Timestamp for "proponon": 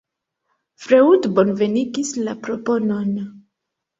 2.47-3.13